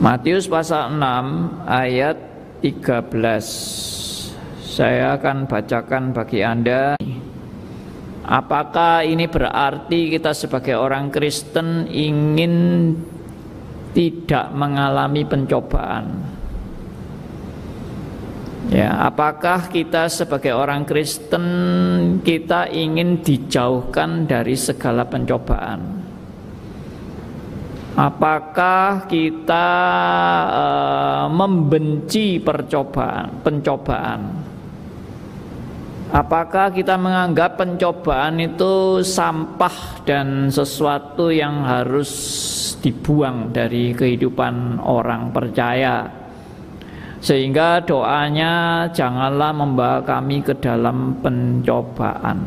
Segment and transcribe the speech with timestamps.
[0.00, 2.16] Matius pasal 6 ayat
[2.64, 3.12] 13
[4.64, 6.96] Saya akan bacakan bagi Anda
[8.24, 12.96] Apakah ini berarti kita sebagai orang Kristen ingin
[13.92, 16.24] tidak mengalami pencobaan?
[18.72, 21.44] Ya, apakah kita sebagai orang Kristen
[22.24, 25.99] kita ingin dijauhkan dari segala pencobaan?
[27.98, 29.68] Apakah kita
[30.46, 34.20] uh, membenci percobaan, pencobaan?
[36.10, 42.10] Apakah kita menganggap pencobaan itu sampah dan sesuatu yang harus
[42.82, 46.06] dibuang dari kehidupan orang percaya?
[47.22, 52.38] Sehingga doanya janganlah membawa kami ke dalam pencobaan.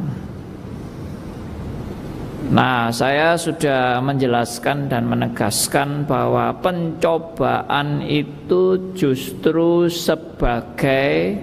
[2.51, 11.39] Nah, saya sudah menjelaskan dan menegaskan bahwa pencobaan itu justru sebagai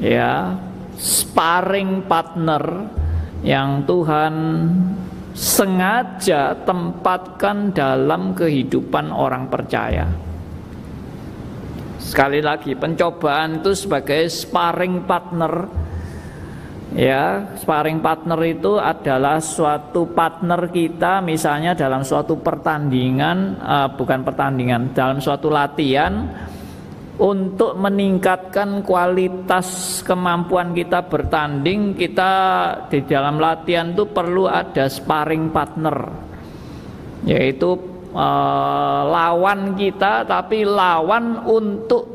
[0.00, 0.56] ya
[0.96, 2.88] sparring partner
[3.44, 4.34] yang Tuhan
[5.36, 10.08] sengaja tempatkan dalam kehidupan orang percaya.
[12.00, 15.68] Sekali lagi pencobaan itu sebagai sparring partner
[16.92, 24.92] ya sparring partner itu adalah suatu partner kita misalnya dalam suatu pertandingan uh, bukan pertandingan
[24.92, 26.28] dalam suatu latihan
[27.22, 32.32] untuk meningkatkan kualitas kemampuan kita bertanding kita
[32.88, 35.96] di dalam latihan itu perlu ada sparring partner.
[37.22, 37.78] Yaitu
[38.10, 42.10] uh, lawan kita tapi lawan untuk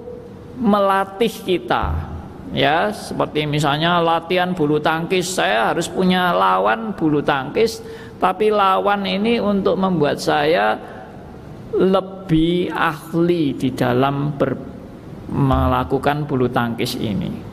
[0.58, 2.17] melatih kita
[2.52, 5.36] ya seperti misalnya latihan bulu tangkis.
[5.36, 7.82] Saya harus punya lawan bulu tangkis
[8.18, 10.78] tapi lawan ini untuk membuat saya
[11.78, 14.58] lebih ahli di dalam ber,
[15.30, 17.46] melakukan bulu tangkis ini.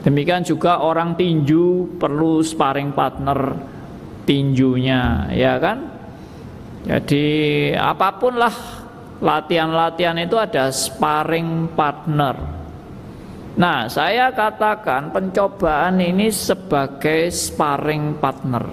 [0.00, 3.52] Demikian juga orang tinju perlu sparring partner
[4.24, 5.78] tinjunya ya kan?
[6.88, 7.24] Jadi
[7.76, 8.54] apa pun lah
[9.20, 12.59] latihan-latihan itu ada sparring partner.
[13.60, 18.64] Nah, saya katakan pencobaan ini sebagai sparring partner.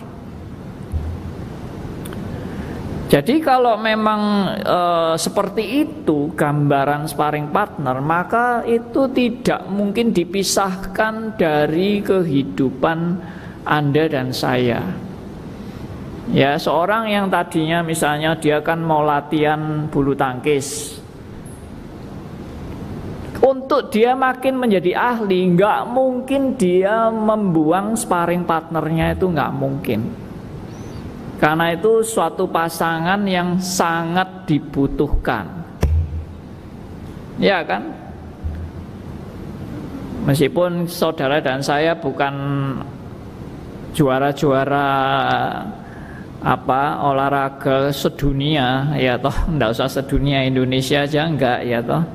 [3.08, 4.22] Jadi kalau memang
[4.64, 4.80] e,
[5.20, 13.00] seperti itu gambaran sparring partner, maka itu tidak mungkin dipisahkan dari kehidupan
[13.68, 14.88] Anda dan saya.
[16.32, 20.97] Ya, seorang yang tadinya misalnya dia kan mau latihan bulu tangkis.
[23.38, 30.02] Untuk dia makin menjadi ahli, nggak mungkin dia membuang sparring partnernya itu nggak mungkin.
[31.38, 35.46] Karena itu suatu pasangan yang sangat dibutuhkan.
[37.38, 37.94] Ya kan?
[40.26, 42.34] Meskipun saudara dan saya bukan
[43.94, 44.90] juara-juara
[46.38, 52.06] apa olahraga sedunia ya toh enggak usah sedunia Indonesia aja enggak ya toh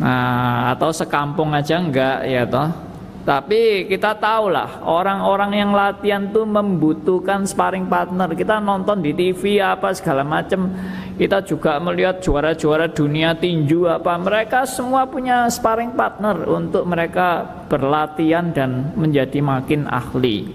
[0.00, 2.86] nah, atau sekampung aja enggak ya toh.
[3.26, 8.30] Tapi kita tahulah orang-orang yang latihan tuh membutuhkan sparring partner.
[8.30, 10.70] Kita nonton di TV apa segala macam
[11.18, 14.14] kita juga melihat juara-juara dunia tinju apa.
[14.14, 20.54] Mereka semua punya sparring partner untuk mereka berlatihan dan menjadi makin ahli.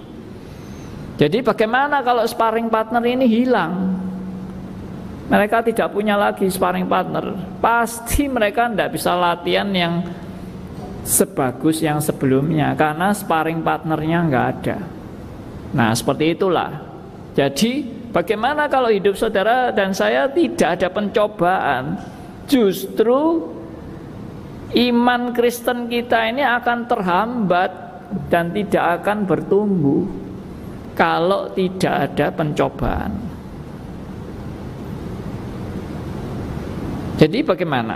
[1.19, 4.00] Jadi bagaimana kalau sparring partner ini hilang?
[5.31, 7.40] Mereka tidak punya lagi sparring partner.
[7.64, 10.03] Pasti mereka tidak bisa latihan yang
[11.08, 14.78] sebagus yang sebelumnya karena sparring partnernya nggak ada.
[15.72, 16.84] Nah seperti itulah.
[17.31, 21.96] Jadi bagaimana kalau hidup saudara dan saya tidak ada pencobaan?
[22.52, 23.47] Justru
[24.75, 27.72] iman Kristen kita ini akan terhambat
[28.28, 30.03] dan tidak akan bertumbuh
[30.91, 33.31] kalau tidak ada pencobaan.
[37.32, 37.96] Jadi bagaimana?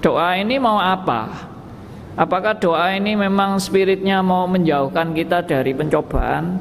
[0.00, 1.52] Doa ini mau apa?
[2.16, 6.56] Apakah doa ini memang spiritnya mau menjauhkan kita dari pencobaan?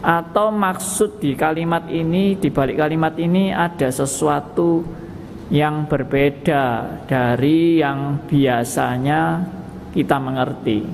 [0.00, 4.80] Atau maksud di kalimat ini, di balik kalimat ini ada sesuatu
[5.52, 6.64] yang berbeda
[7.04, 9.44] dari yang biasanya
[9.92, 10.88] kita mengerti?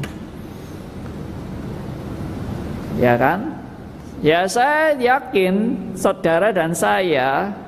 [2.99, 3.63] ya kan?
[4.27, 5.55] Ya saya yakin
[5.95, 7.63] saudara dan saya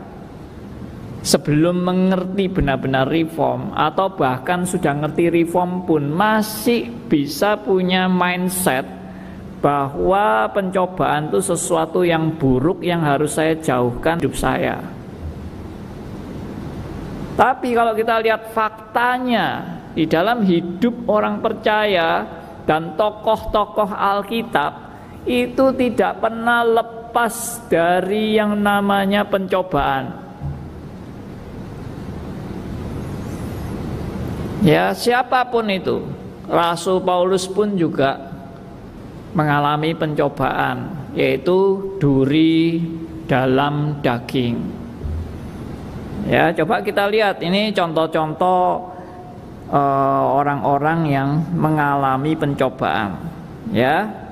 [1.26, 8.86] sebelum mengerti benar-benar reform atau bahkan sudah ngerti reform pun masih bisa punya mindset
[9.58, 14.78] bahwa pencobaan itu sesuatu yang buruk yang harus saya jauhkan hidup saya.
[17.34, 19.66] Tapi kalau kita lihat faktanya
[19.98, 22.22] di dalam hidup orang percaya
[22.70, 24.72] dan tokoh-tokoh Alkitab
[25.26, 30.25] itu tidak pernah lepas dari yang namanya pencobaan.
[34.66, 36.02] Ya, siapa pun itu,
[36.50, 38.18] Rasul Paulus pun juga
[39.30, 42.82] mengalami pencobaan, yaitu duri
[43.30, 44.58] dalam daging.
[46.26, 48.90] Ya, coba kita lihat ini contoh-contoh
[49.70, 53.22] eh, orang-orang yang mengalami pencobaan.
[53.70, 54.26] Ya.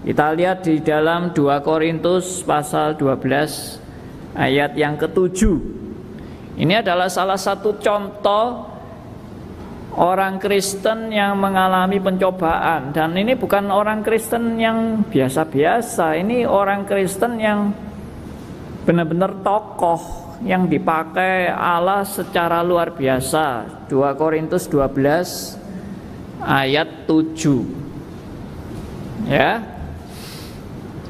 [0.00, 3.82] Kita lihat di dalam 2 Korintus pasal 12
[4.38, 5.60] ayat yang ketujuh.
[6.56, 8.70] Ini adalah salah satu contoh
[9.96, 12.92] orang Kristen yang mengalami pencobaan.
[12.94, 17.72] Dan ini bukan orang Kristen yang biasa-biasa, ini orang Kristen yang
[18.86, 23.66] benar-benar tokoh yang dipakai Allah secara luar biasa.
[23.90, 25.58] 2 Korintus 12
[26.40, 29.60] ayat 7 ya.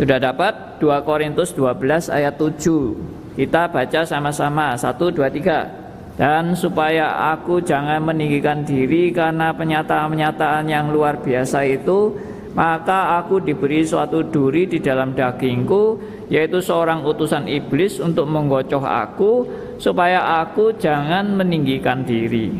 [0.00, 0.82] Sudah dapat?
[0.82, 4.75] 2 Korintus 12 ayat 7 kita baca sama-sama.
[4.75, 5.80] 1 2 3
[6.20, 12.12] dan supaya aku jangan meninggikan diri karena penyataan-penyataan yang luar biasa itu
[12.52, 15.96] maka aku diberi suatu duri di dalam dagingku
[16.28, 19.49] yaitu seorang utusan iblis untuk menggocoh aku
[19.81, 22.52] supaya aku jangan meninggikan diri.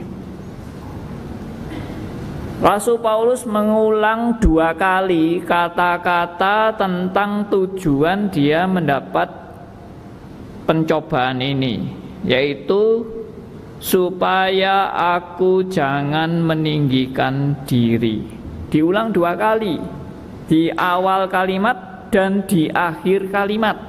[2.65, 9.29] Rasul Paulus mengulang dua kali kata-kata tentang tujuan dia mendapat
[10.65, 11.93] pencobaan ini
[12.25, 13.05] yaitu
[13.81, 18.23] supaya aku jangan meninggikan diri.
[18.69, 19.81] Diulang dua kali.
[20.47, 23.81] Di awal kalimat dan di akhir kalimat.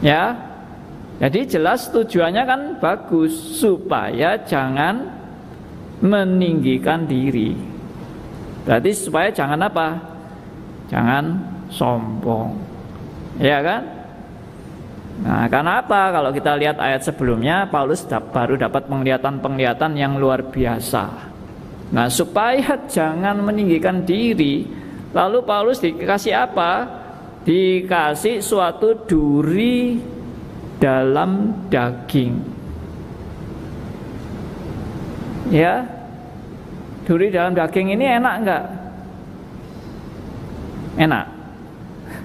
[0.00, 0.48] Ya.
[1.18, 3.36] Jadi jelas tujuannya kan bagus.
[3.36, 5.04] Supaya jangan
[6.00, 7.52] meninggikan diri.
[8.64, 9.88] Berarti supaya jangan apa?
[10.88, 11.24] Jangan
[11.68, 12.56] sombong.
[13.38, 13.97] Ya kan
[15.18, 16.14] Nah, karena apa?
[16.14, 21.10] Kalau kita lihat ayat sebelumnya, Paulus baru dapat penglihatan-penglihatan yang luar biasa.
[21.90, 24.62] Nah, supaya jangan meninggikan diri,
[25.10, 26.86] lalu Paulus dikasih apa?
[27.42, 29.98] Dikasih suatu duri
[30.78, 32.34] dalam daging.
[35.50, 35.82] Ya.
[37.08, 38.64] Duri dalam daging ini enak enggak?
[41.00, 41.26] Enak.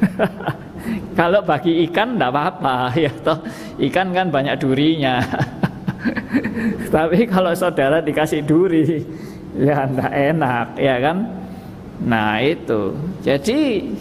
[1.13, 2.75] Kalau bagi ikan enggak apa-apa
[3.05, 3.39] ya toh.
[3.77, 5.21] Ikan kan banyak durinya.
[6.93, 9.01] Tapi kalau saudara dikasih duri
[9.67, 11.17] ya tidak enak ya kan?
[12.03, 12.97] Nah itu.
[13.21, 13.93] Jadi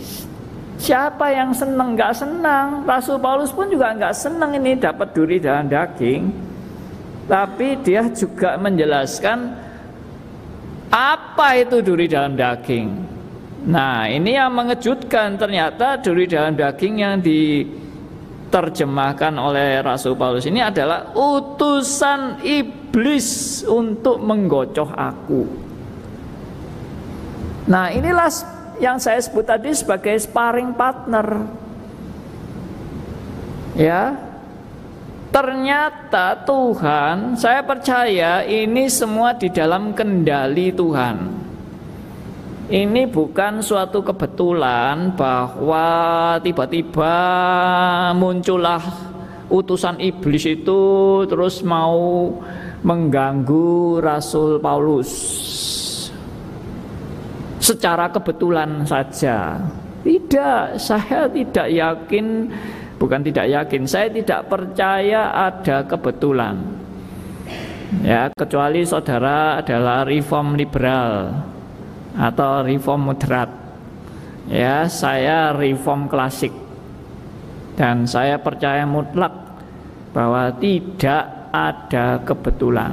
[0.80, 2.88] siapa yang senang nggak senang?
[2.88, 6.32] Rasul Paulus pun juga nggak senang ini dapat duri dalam daging.
[7.28, 9.38] Tapi dia juga menjelaskan
[10.90, 13.11] apa itu duri dalam daging
[13.62, 21.14] nah ini yang mengejutkan ternyata duri dalam daging yang diterjemahkan oleh Rasul Paulus ini adalah
[21.14, 25.46] utusan iblis untuk menggocoh aku.
[27.62, 28.26] Nah, inilah
[28.82, 31.26] yang saya sebut tadi sebagai sparring partner.
[33.78, 34.18] Ya.
[35.32, 41.41] Ternyata Tuhan, saya percaya ini semua di dalam kendali Tuhan.
[42.72, 45.84] Ini bukan suatu kebetulan bahwa
[46.40, 47.12] tiba-tiba
[48.16, 48.80] muncullah
[49.52, 50.80] utusan iblis itu
[51.28, 52.32] terus mau
[52.80, 55.12] mengganggu Rasul Paulus
[57.60, 59.60] secara kebetulan saja.
[60.00, 62.48] Tidak, saya tidak yakin,
[62.96, 66.56] bukan tidak yakin, saya tidak percaya ada kebetulan.
[68.00, 71.51] Ya, kecuali saudara adalah reform liberal
[72.16, 73.50] atau reform moderat.
[74.50, 76.52] Ya, saya reform klasik.
[77.72, 79.32] Dan saya percaya mutlak
[80.12, 82.92] bahwa tidak ada kebetulan.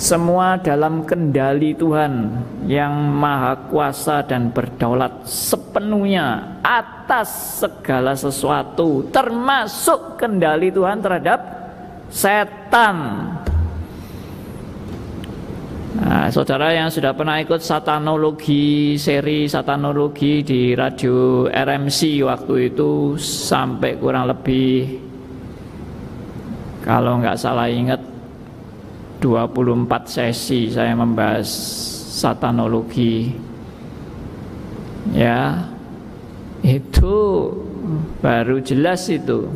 [0.00, 2.32] Semua dalam kendali Tuhan
[2.64, 11.40] yang maha kuasa dan berdaulat sepenuhnya atas segala sesuatu termasuk kendali Tuhan terhadap
[12.08, 12.96] setan.
[15.90, 23.98] Nah, saudara yang sudah pernah ikut satanologi, seri satanologi di radio RMC waktu itu sampai
[23.98, 25.10] kurang lebih
[26.86, 27.98] kalau nggak salah ingat
[29.18, 31.50] 24 sesi saya membahas
[32.22, 33.34] satanologi.
[35.10, 35.58] Ya
[36.62, 37.50] itu
[38.22, 39.50] baru jelas itu.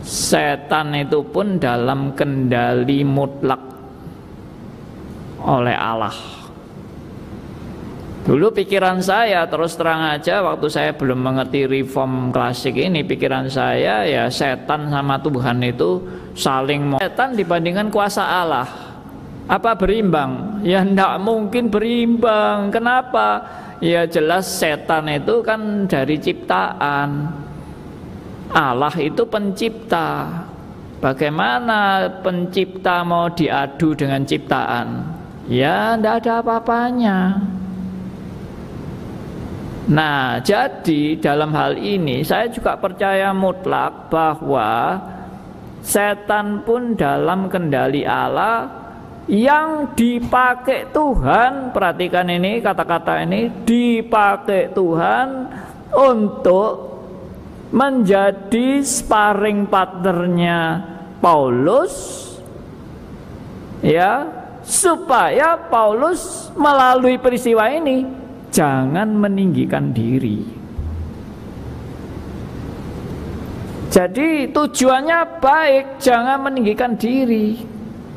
[0.00, 3.73] Setan itu pun dalam kendali mutlak
[5.44, 6.16] oleh Allah.
[8.24, 14.00] Dulu pikiran saya terus terang aja waktu saya belum mengerti reform klasik ini pikiran saya
[14.08, 16.00] ya setan sama Tuhan itu
[16.32, 18.64] saling setan dibandingkan kuasa Allah.
[19.44, 20.64] Apa berimbang?
[20.64, 22.72] Ya tidak mungkin berimbang.
[22.72, 23.44] Kenapa?
[23.84, 27.28] Ya jelas setan itu kan dari ciptaan.
[28.56, 30.32] Allah itu pencipta.
[30.96, 35.13] Bagaimana pencipta mau diadu dengan ciptaan?
[35.44, 37.18] Ya tidak ada apa-apanya.
[39.84, 44.96] Nah, jadi dalam hal ini saya juga percaya mutlak bahwa
[45.84, 48.64] setan pun dalam kendali Allah
[49.28, 55.28] yang dipakai Tuhan, perhatikan ini kata-kata ini dipakai Tuhan
[55.92, 56.96] untuk
[57.68, 60.60] menjadi sparring partnernya
[61.20, 61.92] Paulus
[63.84, 68.08] ya supaya Paulus melalui peristiwa ini
[68.50, 70.64] jangan meninggikan diri.
[73.94, 77.62] Jadi tujuannya baik, jangan meninggikan diri.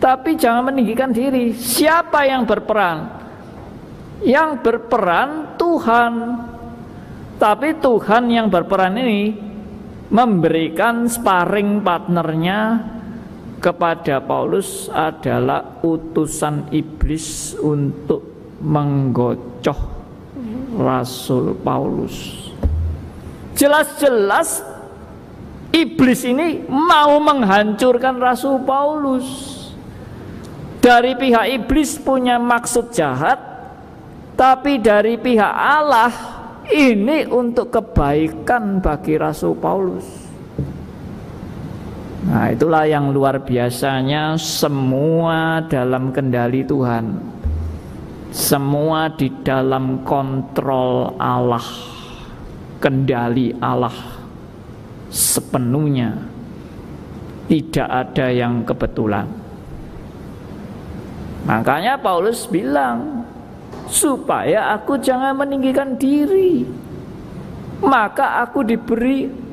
[0.02, 1.54] Tapi jangan meninggikan diri.
[1.54, 3.14] Siapa yang berperan?
[4.26, 6.14] Yang berperan Tuhan.
[7.38, 9.38] Tapi Tuhan yang berperan ini
[10.10, 12.97] memberikan sparring partnernya
[13.58, 18.22] kepada Paulus adalah utusan iblis untuk
[18.62, 19.80] menggocoh
[20.78, 22.50] Rasul Paulus.
[23.58, 24.62] Jelas-jelas
[25.74, 29.58] iblis ini mau menghancurkan Rasul Paulus.
[30.78, 33.42] Dari pihak iblis punya maksud jahat,
[34.38, 36.14] tapi dari pihak Allah
[36.70, 40.27] ini untuk kebaikan bagi Rasul Paulus.
[42.28, 47.36] Nah, itulah yang luar biasanya semua dalam kendali Tuhan.
[48.36, 51.64] Semua di dalam kontrol Allah
[52.84, 53.96] kendali Allah
[55.08, 56.20] sepenuhnya.
[57.48, 59.24] Tidak ada yang kebetulan.
[61.48, 63.24] Makanya Paulus bilang
[63.88, 66.68] supaya aku jangan meninggikan diri
[67.82, 69.47] maka aku diberi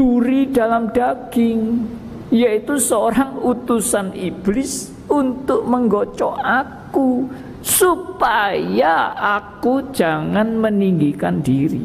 [0.00, 1.84] duri dalam daging
[2.32, 7.28] yaitu seorang utusan iblis untuk menggocok aku
[7.60, 11.84] supaya aku jangan meninggikan diri.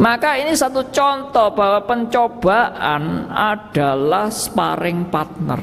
[0.00, 5.60] Maka ini satu contoh bahwa pencobaan adalah sparring partner.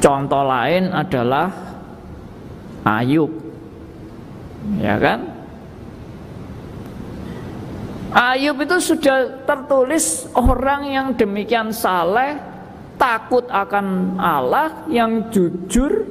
[0.00, 1.50] Contoh lain adalah
[2.86, 3.41] Ayub.
[4.78, 5.42] Ya kan?
[8.12, 12.36] Ayub itu sudah tertulis orang yang demikian saleh,
[13.00, 16.04] takut akan Allah, yang jujur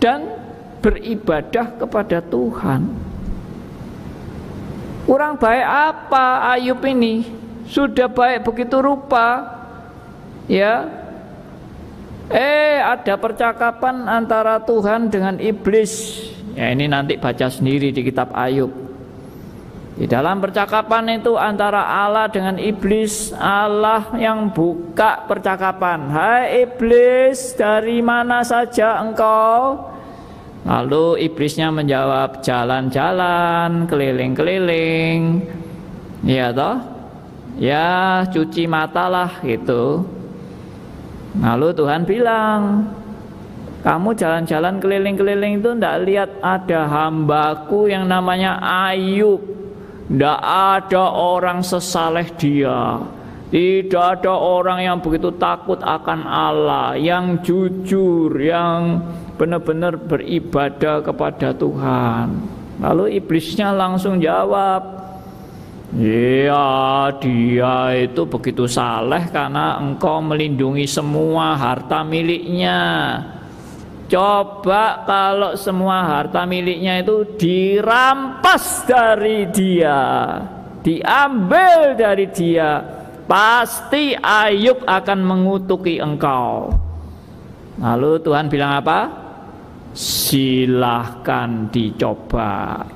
[0.00, 0.32] dan
[0.80, 2.88] beribadah kepada Tuhan.
[5.04, 7.24] Kurang baik apa Ayub ini?
[7.68, 9.44] Sudah baik begitu rupa.
[10.48, 10.88] Ya.
[12.28, 16.24] Eh, ada percakapan antara Tuhan dengan iblis.
[16.58, 18.74] Ya ini nanti baca sendiri di kitab Ayub.
[19.94, 26.10] Di dalam percakapan itu antara Allah dengan iblis, Allah yang buka percakapan.
[26.10, 29.86] Hai iblis, dari mana saja engkau?
[30.66, 35.46] Lalu iblisnya menjawab, jalan-jalan, keliling-keliling.
[36.26, 36.82] Ya toh?
[37.54, 40.02] Ya, cuci mata lah gitu.
[41.38, 42.90] Lalu Tuhan bilang,
[43.88, 49.40] kamu jalan-jalan keliling-keliling itu tidak lihat ada hambaku yang namanya Ayub
[50.08, 52.96] tidak ada orang sesaleh dia.
[53.52, 59.04] Tidak ada orang yang begitu takut akan Allah, yang jujur, yang
[59.36, 62.40] benar-benar beribadah kepada Tuhan.
[62.80, 64.80] Lalu iblisnya langsung jawab,
[65.92, 72.80] "Ya, dia itu begitu saleh karena engkau melindungi semua harta miliknya."
[74.08, 80.00] Coba kalau semua harta miliknya itu dirampas dari dia,
[80.80, 82.80] diambil dari dia,
[83.28, 86.72] pasti Ayub akan mengutuki engkau.
[87.76, 89.12] Lalu Tuhan bilang apa?
[89.92, 92.88] Silahkan dicoba.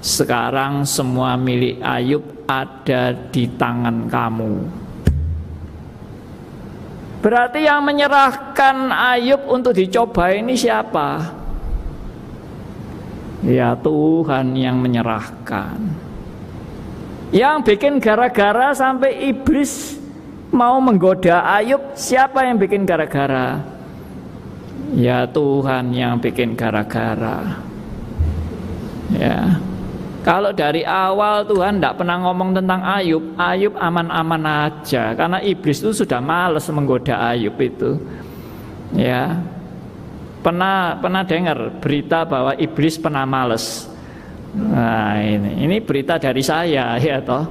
[0.00, 4.87] Sekarang semua milik Ayub ada di tangan kamu.
[7.18, 11.34] Berarti yang menyerahkan Ayub untuk dicoba ini siapa?
[13.42, 15.78] Ya Tuhan yang menyerahkan.
[17.34, 19.98] Yang bikin gara-gara sampai iblis
[20.54, 23.60] mau menggoda Ayub, siapa yang bikin gara-gara?
[24.94, 27.60] Ya Tuhan yang bikin gara-gara.
[29.12, 29.58] Ya.
[30.28, 36.04] Kalau dari awal Tuhan tidak pernah ngomong tentang Ayub, Ayub aman-aman aja karena iblis itu
[36.04, 37.96] sudah males menggoda Ayub itu.
[38.92, 39.40] Ya.
[40.44, 43.88] Pernah pernah dengar berita bahwa iblis pernah males.
[44.52, 47.48] Nah, ini ini berita dari saya ya toh.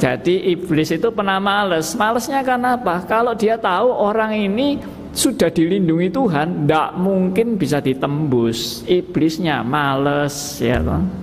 [0.00, 1.92] Jadi iblis itu pernah males.
[1.92, 3.04] Malesnya karena apa?
[3.04, 4.80] Kalau dia tahu orang ini
[5.12, 8.80] sudah dilindungi Tuhan, tidak mungkin bisa ditembus.
[8.88, 11.20] Iblisnya males ya toh.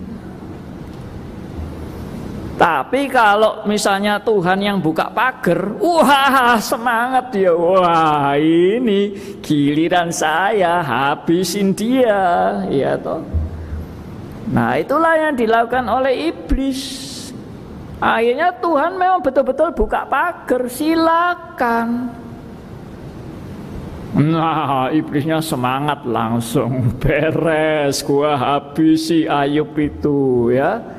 [2.60, 7.56] Tapi kalau misalnya Tuhan yang buka pagar, wah semangat dia.
[7.56, 13.24] Wah ini giliran saya habisin dia, ya toh.
[14.52, 17.08] Nah itulah yang dilakukan oleh iblis.
[17.96, 22.12] Akhirnya Tuhan memang betul-betul buka pagar, silakan.
[24.20, 30.99] Nah iblisnya semangat langsung beres, gua habisi Ayub itu ya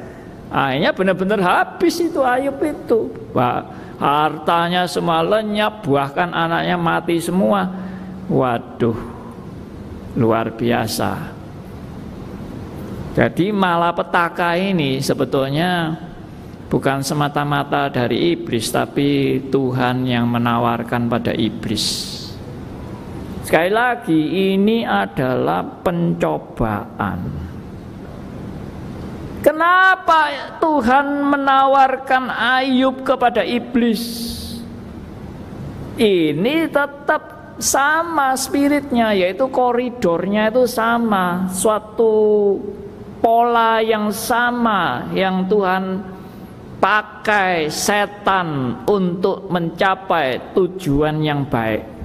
[0.50, 3.07] Akhirnya benar-benar habis itu Ayub itu.
[3.30, 3.71] Wah,
[4.02, 7.71] hartanya semua lenyap, bahkan anaknya mati semua.
[8.26, 8.99] Waduh,
[10.19, 11.38] luar biasa.
[13.14, 15.95] Jadi malapetaka ini sebetulnya
[16.71, 22.19] bukan semata-mata dari iblis, tapi Tuhan yang menawarkan pada iblis.
[23.42, 27.50] Sekali lagi, ini adalah pencobaan.
[29.41, 30.29] Kenapa
[30.61, 34.29] Tuhan menawarkan Ayub kepada iblis?
[35.97, 42.13] Ini tetap sama spiritnya yaitu koridornya itu sama, suatu
[43.21, 46.05] pola yang sama yang Tuhan
[46.81, 52.00] pakai setan untuk mencapai tujuan yang baik.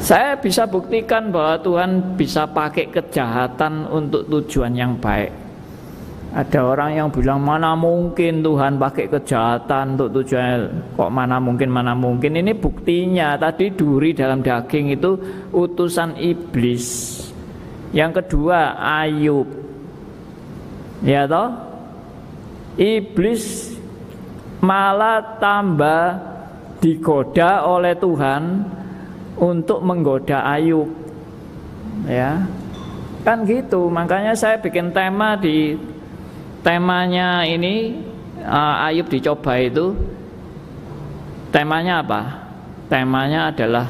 [0.00, 5.28] Saya bisa buktikan bahwa Tuhan bisa pakai kejahatan untuk tujuan yang baik.
[6.30, 11.92] Ada orang yang bilang mana mungkin Tuhan pakai kejahatan untuk tujuan kok mana mungkin mana
[11.92, 15.20] mungkin ini buktinya tadi duri dalam daging itu
[15.52, 17.18] utusan iblis.
[17.92, 19.50] Yang kedua Ayub.
[21.04, 21.50] Ya toh?
[22.78, 23.76] Iblis
[24.64, 26.14] malah tambah
[26.78, 28.42] digoda oleh Tuhan
[29.40, 30.86] untuk menggoda Ayub.
[32.04, 32.44] Ya.
[33.24, 35.76] Kan gitu, makanya saya bikin tema di
[36.60, 38.00] temanya ini
[38.44, 39.96] uh, Ayub dicoba itu
[41.52, 42.20] temanya apa?
[42.88, 43.86] Temanya adalah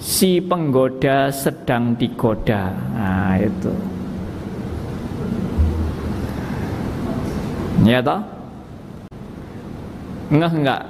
[0.00, 2.72] si penggoda sedang digoda.
[2.96, 3.72] Nah, itu.
[7.84, 8.20] Ya toh?
[10.32, 10.82] Enggak enggak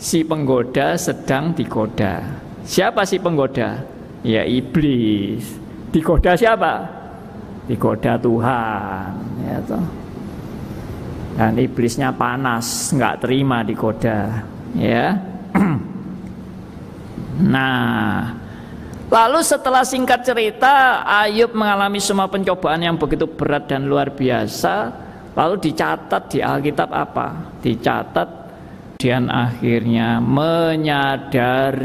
[0.00, 2.47] si penggoda sedang digoda.
[2.68, 3.80] Siapa sih penggoda?
[4.20, 5.56] Ya iblis.
[5.88, 6.84] Digoda siapa?
[7.64, 9.08] Digoda Tuhan.
[9.40, 9.80] Ya toh.
[11.32, 14.44] Dan iblisnya panas, nggak terima digoda.
[14.76, 15.16] Ya.
[17.56, 18.36] nah,
[19.08, 24.92] lalu setelah singkat cerita Ayub mengalami semua pencobaan yang begitu berat dan luar biasa.
[25.32, 27.56] Lalu dicatat di Alkitab apa?
[27.64, 28.28] Dicatat
[28.98, 31.78] dan akhirnya menyadari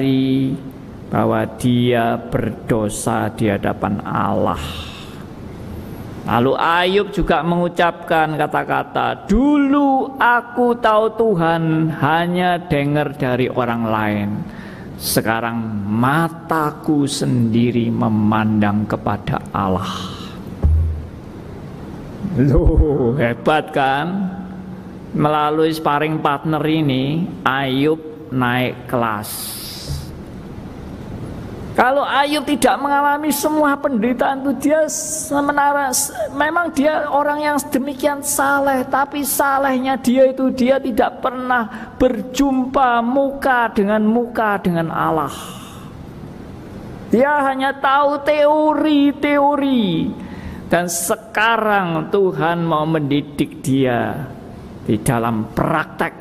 [1.13, 4.57] bahwa dia berdosa di hadapan Allah.
[6.25, 14.29] Lalu Ayub juga mengucapkan kata-kata, "Dulu aku tahu Tuhan hanya dengar dari orang lain.
[14.97, 19.93] Sekarang mataku sendiri memandang kepada Allah."
[22.41, 24.33] Loh, hebat kan?
[25.13, 28.01] Melalui sparring partner ini, Ayub
[28.33, 29.62] naik kelas
[31.73, 35.89] kalau Ayub tidak mengalami semua penderitaan itu dia sementara
[36.29, 43.73] memang dia orang yang demikian saleh tapi salehnya dia itu dia tidak pernah berjumpa muka
[43.73, 45.33] dengan muka dengan Allah.
[47.09, 50.13] Dia hanya tahu teori-teori
[50.69, 54.29] dan sekarang Tuhan mau mendidik dia
[54.85, 56.13] di dalam praktek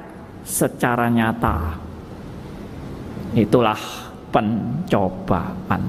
[0.49, 1.77] secara nyata.
[3.37, 4.02] Itulah
[4.33, 5.83] pencobaan.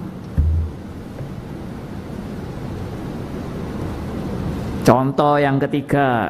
[4.83, 6.27] Contoh yang ketiga,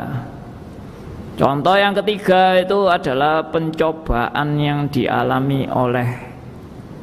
[1.34, 6.06] contoh yang ketiga itu adalah pencobaan yang dialami oleh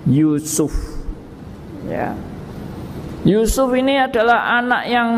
[0.07, 0.70] Yusuf.
[1.90, 2.14] Ya.
[3.27, 5.11] Yusuf ini adalah anak yang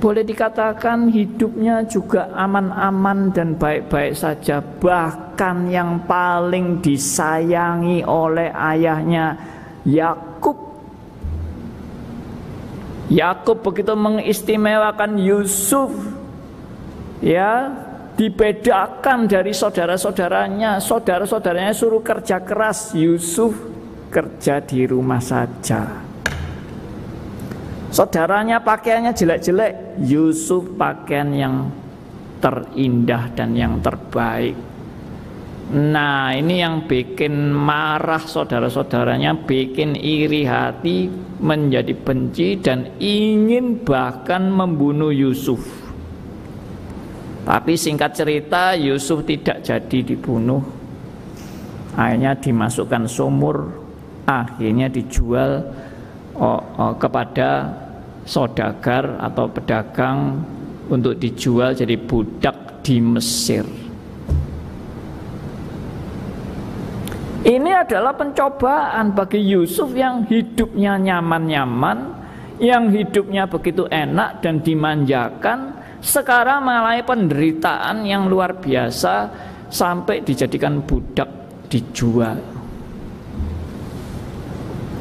[0.00, 4.64] boleh dikatakan hidupnya juga aman-aman dan baik-baik saja.
[4.64, 9.36] Bahkan yang paling disayangi oleh ayahnya
[9.84, 10.56] Yakub.
[13.12, 15.92] Yakub begitu mengistimewakan Yusuf
[17.20, 17.68] ya
[18.16, 20.80] dibedakan dari saudara-saudaranya.
[20.80, 23.52] Saudara-saudaranya suruh kerja keras Yusuf
[24.10, 26.09] kerja di rumah saja
[27.90, 31.54] Saudaranya pakaiannya jelek-jelek, Yusuf pakaian yang
[32.38, 34.54] terindah dan yang terbaik.
[35.70, 41.06] Nah, ini yang bikin marah saudara-saudaranya, bikin iri hati,
[41.38, 45.62] menjadi benci dan ingin bahkan membunuh Yusuf.
[47.46, 50.62] Tapi singkat cerita, Yusuf tidak jadi dibunuh.
[51.94, 53.70] Akhirnya dimasukkan sumur,
[54.26, 55.70] akhirnya dijual
[56.40, 57.68] oh, oh, kepada
[58.24, 60.40] sodagar atau pedagang
[60.90, 63.64] untuk dijual jadi budak di Mesir.
[67.40, 71.98] Ini adalah pencobaan bagi Yusuf yang hidupnya nyaman-nyaman,
[72.60, 75.72] yang hidupnya begitu enak dan dimanjakan,
[76.04, 79.32] sekarang mengalami penderitaan yang luar biasa
[79.72, 81.28] sampai dijadikan budak
[81.72, 82.49] dijual.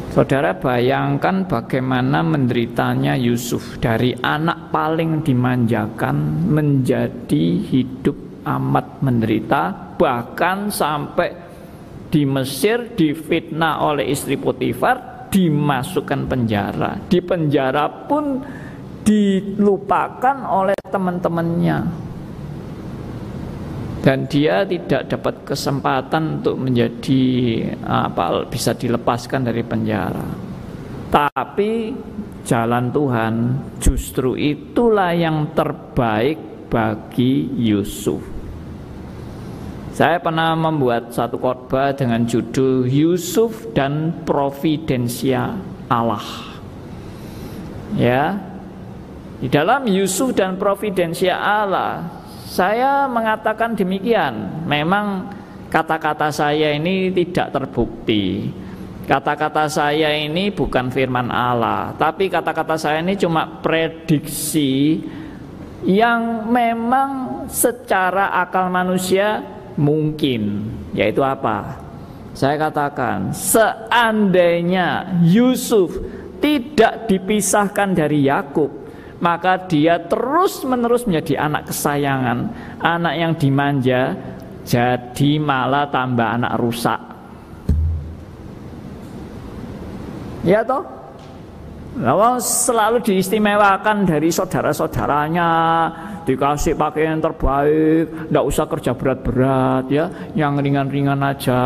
[0.10, 3.78] Saudara bayangkan bagaimana menderitanya Yusuf.
[3.78, 11.30] Dari anak paling dimanjakan menjadi hidup amat menderita bahkan sampai
[12.10, 16.98] di Mesir difitnah oleh istri Potifar dimasukkan penjara.
[17.06, 18.42] Di penjara pun
[19.06, 22.09] dilupakan oleh teman-temannya
[24.00, 27.24] dan dia tidak dapat kesempatan untuk menjadi
[27.84, 30.24] apa bisa dilepaskan dari penjara.
[31.10, 31.92] Tapi
[32.48, 33.34] jalan Tuhan
[33.84, 38.22] justru itulah yang terbaik bagi Yusuf.
[39.92, 45.60] Saya pernah membuat satu khotbah dengan judul Yusuf dan Providensia
[45.92, 46.24] Allah.
[48.00, 48.40] Ya.
[49.44, 52.19] Di dalam Yusuf dan Providensia Allah
[52.50, 54.66] saya mengatakan demikian.
[54.66, 55.30] Memang
[55.70, 58.50] kata-kata saya ini tidak terbukti.
[59.06, 65.02] Kata-kata saya ini bukan firman Allah, tapi kata-kata saya ini cuma prediksi
[65.82, 69.42] yang memang secara akal manusia
[69.82, 71.82] mungkin, yaitu apa?
[72.38, 75.90] Saya katakan, seandainya Yusuf
[76.38, 78.79] tidak dipisahkan dari Yakub,
[79.20, 82.38] maka dia terus-menerus menjadi anak kesayangan,
[82.80, 84.16] anak yang dimanja,
[84.64, 87.00] jadi malah tambah anak rusak.
[90.48, 90.88] Ya toh?
[92.00, 95.50] Lalu selalu diistimewakan dari saudara-saudaranya,
[96.24, 100.06] dikasih pakaian terbaik, tidak usah kerja berat-berat ya,
[100.38, 101.60] yang ringan-ringan aja,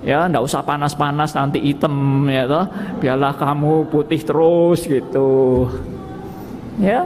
[0.00, 2.64] ya, tidak usah panas-panas nanti hitam ya toh,
[3.02, 5.66] biarlah kamu putih terus gitu.
[6.80, 7.04] Ya,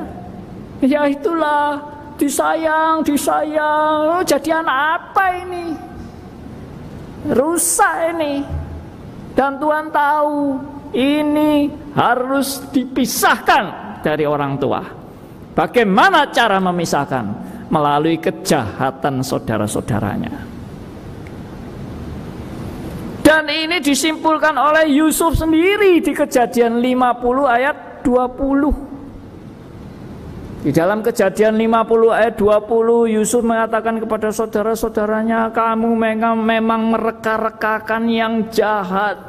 [0.78, 1.82] ya itulah
[2.14, 4.22] disayang, disayang.
[4.22, 5.74] Oh, jadi anak apa ini?
[7.34, 8.46] Rusak ini.
[9.34, 10.62] Dan Tuhan tahu
[10.94, 11.66] ini
[11.98, 14.78] harus dipisahkan dari orang tua.
[15.58, 17.42] Bagaimana cara memisahkan?
[17.66, 20.30] Melalui kejahatan saudara-saudaranya.
[23.24, 28.93] Dan ini disimpulkan oleh Yusuf sendiri di kejadian 50 ayat 20.
[30.64, 35.92] Di dalam kejadian 50 ayat 20 Yusuf mengatakan kepada saudara-saudaranya Kamu
[36.40, 39.20] memang mereka-rekakan yang jahat.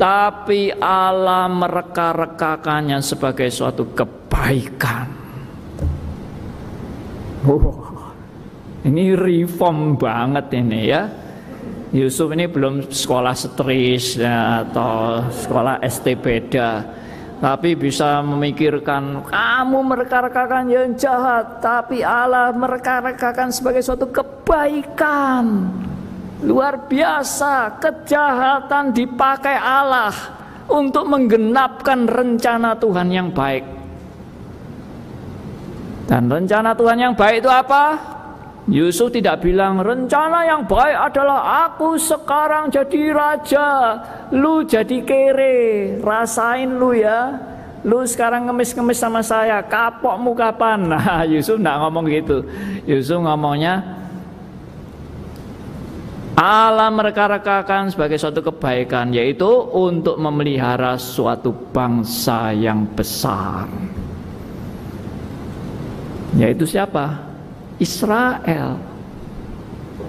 [0.00, 5.12] Tapi Allah mereka-rekakannya sebagai suatu kebaikan.
[7.44, 8.08] Oh,
[8.88, 11.04] Ini reform banget ini ya.
[11.92, 16.16] Yusuf ini belum sekolah setris ya, atau sekolah ST
[17.42, 25.66] tapi bisa memikirkan kamu mereka-rekakan yang jahat tapi Allah mereka-rekakan sebagai suatu kebaikan
[26.46, 30.14] luar biasa kejahatan dipakai Allah
[30.70, 33.66] untuk menggenapkan rencana Tuhan yang baik
[36.06, 38.11] dan rencana Tuhan yang baik itu apa?
[38.70, 43.68] Yusuf tidak bilang rencana yang baik adalah aku sekarang jadi raja,
[44.30, 47.50] lu jadi kere, rasain lu ya.
[47.82, 50.86] Lu sekarang ngemis-ngemis sama saya, kapokmu kapan?
[50.94, 52.46] Nah, Yusuf tidak ngomong gitu.
[52.86, 53.82] Yusuf ngomongnya
[56.38, 63.66] Allah mereka-rekakan sebagai suatu kebaikan yaitu untuk memelihara suatu bangsa yang besar.
[66.38, 67.31] Yaitu siapa?
[67.82, 68.78] Israel.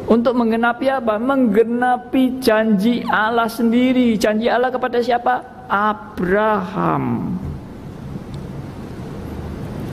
[0.06, 1.18] Untuk menggenapi apa?
[1.18, 4.14] Menggenapi janji Allah sendiri.
[4.22, 5.66] Janji Allah kepada siapa?
[5.66, 7.34] Abraham.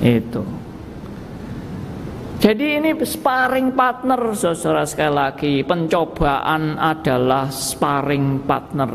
[0.04, 0.44] Itu.
[2.40, 8.92] Jadi ini sparring partner saudara sekali lagi Pencobaan adalah sparring partner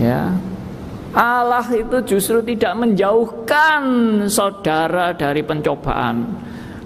[0.00, 0.32] Ya
[1.16, 3.82] Allah itu justru tidak menjauhkan
[4.28, 6.36] saudara dari pencobaan.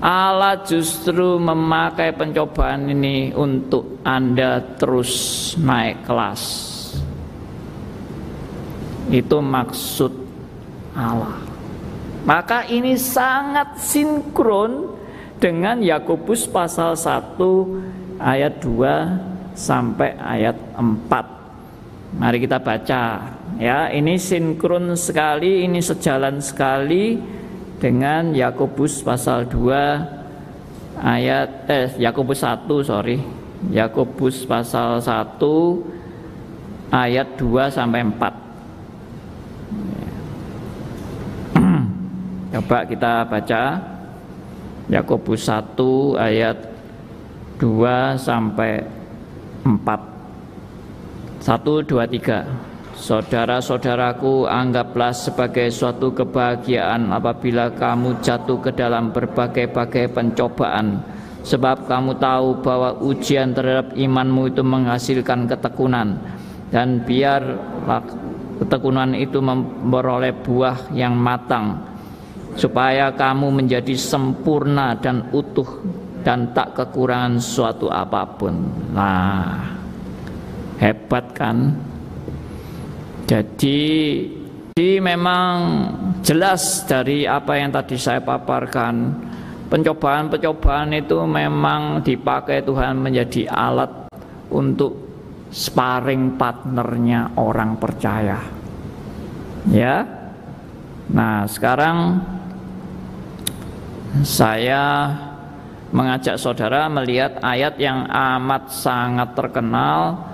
[0.03, 6.43] Allah justru memakai pencobaan ini untuk Anda terus naik kelas.
[9.11, 10.13] Itu maksud
[10.95, 11.39] Allah.
[12.23, 14.95] Maka ini sangat sinkron
[15.43, 22.19] dengan Yakobus pasal 1 ayat 2 sampai ayat 4.
[22.19, 23.03] Mari kita baca
[23.59, 27.19] ya, ini sinkron sekali, ini sejalan sekali
[27.83, 33.19] dengan Yakobus pasal 2 ayat eh Yakobus 1 sorry.
[33.75, 38.31] Yakobus pasal 1 ayat 2 sampai 4.
[42.55, 43.83] Coba kita baca
[44.87, 46.59] Yakobus 1 ayat
[47.59, 48.87] 2 sampai
[49.67, 49.75] 4.
[51.43, 52.72] 1 2 3.
[53.03, 61.03] Saudara-saudaraku, anggaplah sebagai suatu kebahagiaan apabila kamu jatuh ke dalam berbagai-bagai pencobaan,
[61.43, 66.15] sebab kamu tahu bahwa ujian terhadap imanmu itu menghasilkan ketekunan,
[66.71, 67.43] dan biar
[68.62, 71.83] ketekunan itu memperoleh buah yang matang,
[72.55, 75.67] supaya kamu menjadi sempurna dan utuh
[76.23, 78.62] dan tak kekurangan suatu apa pun.
[78.95, 79.59] Nah,
[80.79, 81.91] hebat kan?
[83.27, 83.81] Jadi,
[84.75, 85.55] jadi memang
[86.23, 89.15] jelas dari apa yang tadi saya paparkan,
[89.73, 94.11] pencobaan-pencobaan itu memang dipakai Tuhan menjadi alat
[94.53, 94.93] untuk
[95.53, 98.41] sparring partnernya orang percaya.
[99.69, 100.05] Ya.
[101.13, 102.21] Nah, sekarang
[104.25, 105.13] saya
[105.93, 110.32] mengajak saudara melihat ayat yang amat sangat terkenal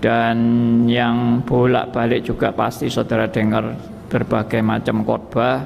[0.00, 0.36] dan
[0.84, 3.72] yang bolak-balik juga pasti saudara dengar
[4.06, 5.64] berbagai macam khotbah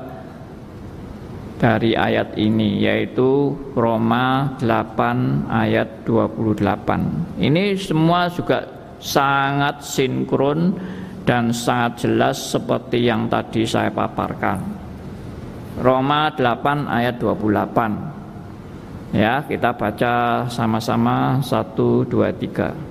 [1.60, 7.36] dari ayat ini yaitu Roma 8 ayat 28.
[7.36, 8.64] Ini semua juga
[8.96, 10.72] sangat sinkron
[11.28, 14.56] dan sangat jelas seperti yang tadi saya paparkan.
[15.84, 22.89] Roma 8 ayat 28 Ya kita baca sama-sama 1, 2, 3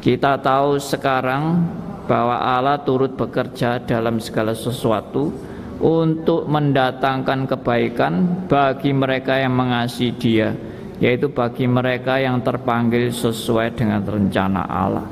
[0.00, 1.60] Kita tahu sekarang
[2.08, 5.28] bahwa Allah turut bekerja dalam segala sesuatu
[5.76, 8.12] untuk mendatangkan kebaikan
[8.48, 10.56] bagi mereka yang mengasihi Dia,
[11.04, 15.04] yaitu bagi mereka yang terpanggil sesuai dengan rencana Allah.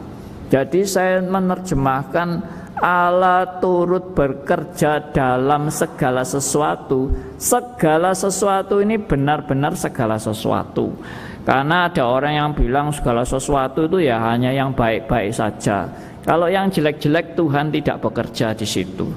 [0.48, 2.28] Jadi saya menerjemahkan
[2.78, 7.10] Allah turut bekerja dalam segala sesuatu.
[7.34, 10.94] Segala sesuatu ini benar-benar segala sesuatu.
[11.42, 15.88] Karena ada orang yang bilang segala sesuatu itu ya hanya yang baik-baik saja.
[16.22, 19.08] Kalau yang jelek-jelek Tuhan tidak bekerja di situ.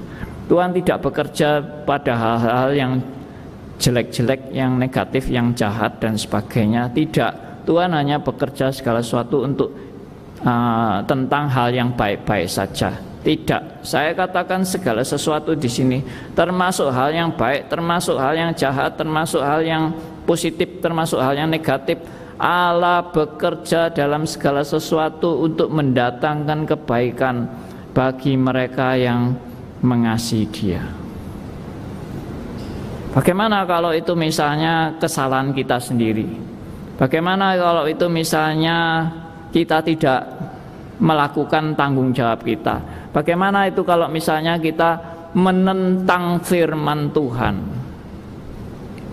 [0.48, 2.92] Tuhan tidak bekerja pada hal-hal yang
[3.76, 6.88] jelek-jelek, yang negatif, yang jahat dan sebagainya.
[6.90, 7.62] Tidak.
[7.68, 9.70] Tuhan hanya bekerja segala sesuatu untuk
[10.42, 13.11] uh, tentang hal yang baik-baik saja.
[13.22, 16.02] Tidak, saya katakan segala sesuatu di sini,
[16.34, 19.94] termasuk hal yang baik, termasuk hal yang jahat, termasuk hal yang
[20.26, 22.02] positif, termasuk hal yang negatif.
[22.42, 27.46] Allah bekerja dalam segala sesuatu untuk mendatangkan kebaikan
[27.94, 29.38] bagi mereka yang
[29.86, 30.82] mengasihi Dia.
[33.14, 36.26] Bagaimana kalau itu misalnya kesalahan kita sendiri?
[36.98, 39.06] Bagaimana kalau itu misalnya
[39.54, 40.20] kita tidak
[40.96, 43.01] melakukan tanggung jawab kita?
[43.12, 44.96] Bagaimana itu kalau misalnya kita
[45.36, 47.56] menentang firman Tuhan?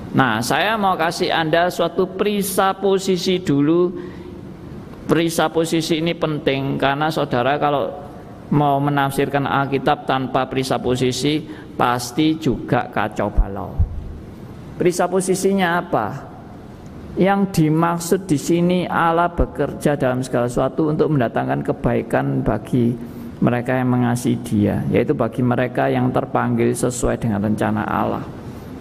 [0.09, 3.91] Nah, saya mau kasih Anda suatu perisa posisi dulu.
[5.05, 7.89] Perisa posisi ini penting karena saudara kalau
[8.53, 11.41] mau menafsirkan Alkitab tanpa perisa posisi
[11.77, 13.73] pasti juga kacau balau.
[14.77, 16.07] Perisa posisinya apa?
[17.17, 22.93] Yang dimaksud di sini Allah bekerja dalam segala sesuatu untuk mendatangkan kebaikan bagi
[23.39, 28.23] mereka yang mengasihi dia yaitu bagi mereka yang terpanggil sesuai dengan rencana Allah.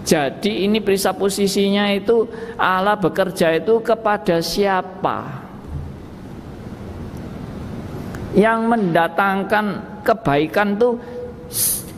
[0.08, 2.24] Jadi ini perisa posisinya itu
[2.56, 5.46] Allah bekerja itu kepada siapa?
[8.32, 9.66] Yang mendatangkan
[10.00, 10.96] kebaikan tuh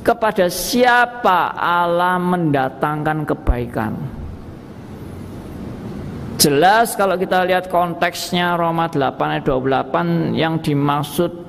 [0.03, 3.93] kepada siapa Allah mendatangkan kebaikan?
[6.41, 11.40] Jelas kalau kita lihat konteksnya Roma 8 ayat 28 yang dimaksud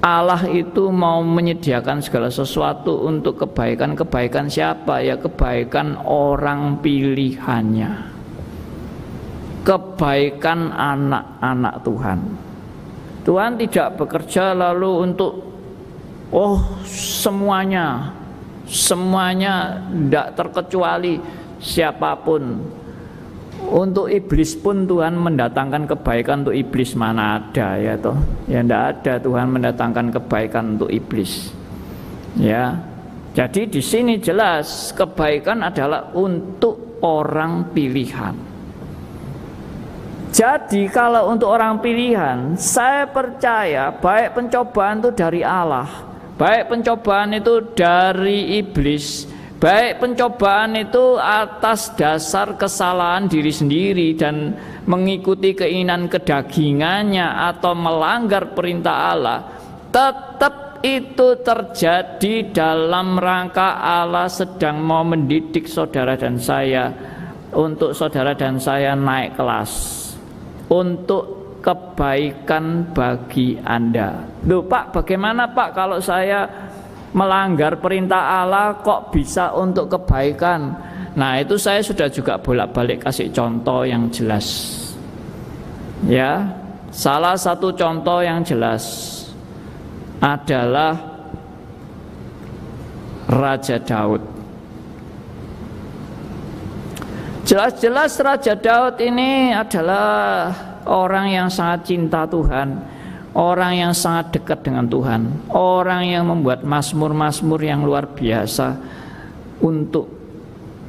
[0.00, 5.04] Allah itu mau menyediakan segala sesuatu untuk kebaikan-kebaikan siapa?
[5.04, 8.08] Ya kebaikan orang pilihannya.
[9.60, 12.18] Kebaikan anak-anak Tuhan.
[13.28, 15.32] Tuhan tidak bekerja lalu untuk
[16.32, 18.16] oh semuanya
[18.64, 21.20] semuanya tidak terkecuali
[21.60, 22.56] siapa pun
[23.68, 26.96] untuk iblis pun Tuhan mendatangkan kebaikan untuk iblis.
[26.96, 28.16] Mana ada ya toh?
[28.48, 31.52] Ya tidak ada Tuhan mendatangkan kebaikan untuk iblis.
[32.40, 32.80] Ya.
[33.30, 38.34] Jadi di sini jelas kebaikan adalah untuk orang pilihan.
[40.30, 45.90] Jadi kalau untuk orang pilihan saya percaya baik pencobaan itu dari Allah
[46.38, 49.26] baik pencobaan itu dari iblis
[49.60, 54.56] Baik pencobaan itu atas dasar kesalahan diri sendiri dan
[54.88, 59.44] mengikuti keinginan kedagingannya atau melanggar perintah Allah,
[59.92, 66.88] tetap itu terjadi dalam rangka Allah sedang mau mendidik saudara dan saya
[67.52, 69.72] untuk saudara dan saya naik kelas
[70.72, 74.24] untuk kebaikan bagi Anda.
[74.48, 76.48] Loh Pak, bagaimana Pak kalau saya
[77.10, 80.74] melanggar perintah Allah kok bisa untuk kebaikan.
[81.18, 84.78] Nah itu saya sudah juga bolak-balik kasih contoh yang jelas.
[86.06, 86.46] Ya
[86.94, 89.08] salah satu contoh yang jelas
[90.22, 90.94] adalah
[93.26, 94.22] Raja Daud.
[97.46, 100.54] Jelas-jelas Raja Daud ini adalah
[100.86, 102.89] orang yang sangat cinta Tuhan
[103.34, 108.78] orang yang sangat dekat dengan Tuhan, orang yang membuat mazmur-mazmur yang luar biasa
[109.62, 110.10] untuk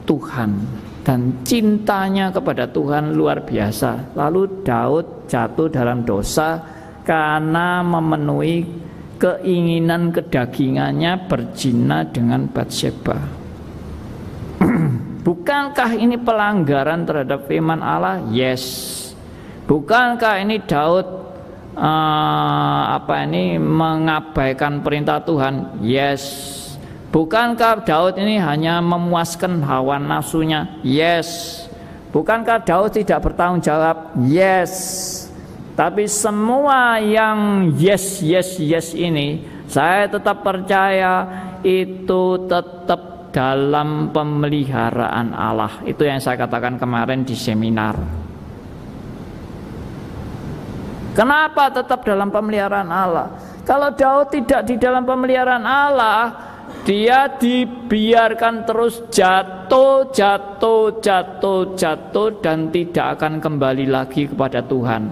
[0.06, 0.52] Tuhan
[1.02, 4.14] dan cintanya kepada Tuhan luar biasa.
[4.18, 6.62] Lalu Daud jatuh dalam dosa
[7.02, 8.66] karena memenuhi
[9.22, 13.18] keinginan kedagingannya berzina dengan Batseba.
[15.26, 18.26] Bukankah ini pelanggaran terhadap firman Allah?
[18.34, 18.90] Yes.
[19.70, 21.21] Bukankah ini Daud
[21.76, 25.82] uh, apa ini mengabaikan perintah Tuhan?
[25.84, 26.24] Yes.
[27.12, 30.80] Bukankah Daud ini hanya memuaskan hawa nafsunya?
[30.80, 31.60] Yes.
[32.16, 34.16] Bukankah Daud tidak bertanggung jawab?
[34.24, 34.72] Yes.
[35.76, 41.24] Tapi semua yang yes yes yes ini saya tetap percaya
[41.64, 45.80] itu tetap dalam pemeliharaan Allah.
[45.88, 48.21] Itu yang saya katakan kemarin di seminar.
[51.12, 53.28] Kenapa tetap dalam pemeliharaan Allah?
[53.68, 56.32] Kalau Daud tidak di dalam pemeliharaan Allah,
[56.88, 65.04] dia dibiarkan terus jatuh, jatuh, jatuh, jatuh dan tidak akan kembali lagi kepada Tuhan.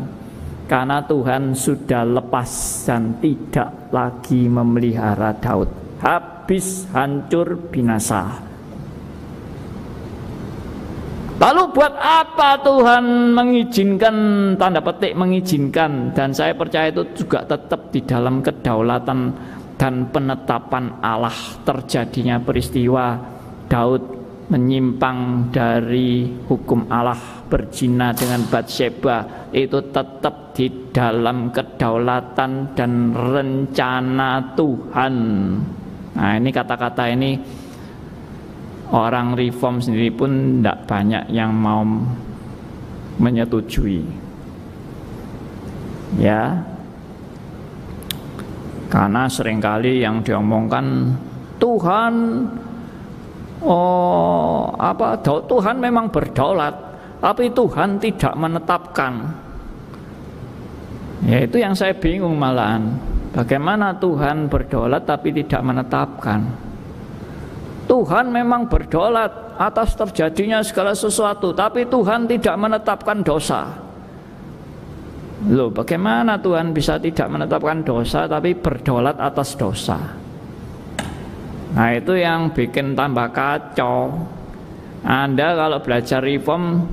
[0.65, 2.49] Karena Tuhan sudah lepas
[2.88, 5.99] dan tidak lagi memelihara Daud.
[5.99, 8.48] Habis hancur binasa.
[11.39, 14.15] Lalu buat apa Tuhan mengizinkan
[14.60, 19.32] tanda petik mengizinkan dan saya percaya itu juga tetap di dalam kedaulatan
[19.80, 23.15] dan penetapan Allah terjadinya peristiwa
[23.71, 24.04] Daud
[24.52, 35.15] menyimpang dari hukum Allah berzina dengan Batseba itu tetap di dalam kedaulatan dan rencana Tuhan.
[36.19, 37.39] Nah, ini kata-kata ini
[38.89, 41.86] orang reform sendiri pun tidak banyak yang mau
[43.21, 44.02] menyetujui.
[46.17, 46.65] Ya.
[48.89, 51.13] Karena sering kali yang diomongkan
[51.62, 52.13] Tuhan
[53.62, 56.73] oh apa Tuhan memang berdaulat
[57.21, 59.13] tapi Tuhan tidak menetapkan.
[61.29, 62.98] Ya itu yang saya bingung malahan.
[63.29, 66.69] Bagaimana Tuhan berdaulat tapi tidak menetapkan
[67.90, 73.65] Tuhan memang berdolat atas terjadinya segala sesuatu, tapi Tuhan tidak menetapkan dosa.
[75.50, 79.98] Loh, bagaimana Tuhan bisa tidak menetapkan dosa tapi berdolat atas dosa?
[81.73, 84.13] Nah, itu yang bikin tambah kacau.
[85.02, 86.85] Anda kalau belajar reform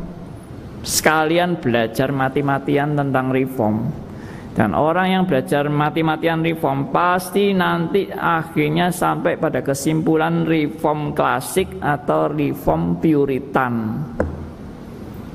[0.81, 4.06] sekalian belajar mati-matian tentang reform.
[4.57, 12.33] Dan orang yang belajar mati-matian reform pasti nanti akhirnya sampai pada kesimpulan reform klasik atau
[12.33, 14.01] reform puritan.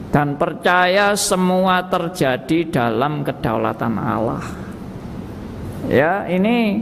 [0.09, 4.41] Dan percaya semua terjadi dalam kedaulatan Allah.
[5.85, 6.81] Ya, ini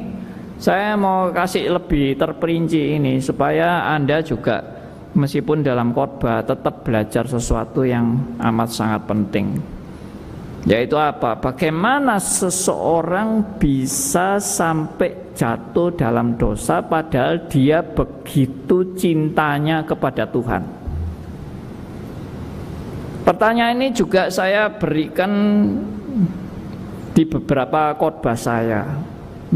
[0.55, 4.63] saya mau kasih lebih terperinci ini supaya Anda juga
[5.11, 9.78] meskipun dalam khotbah tetap belajar sesuatu yang amat sangat penting.
[10.67, 11.39] Yaitu apa?
[11.39, 20.63] Bagaimana seseorang bisa sampai jatuh dalam dosa padahal dia begitu cintanya kepada Tuhan.
[23.23, 25.31] Pertanyaan ini juga saya berikan
[27.15, 28.83] di beberapa khotbah saya,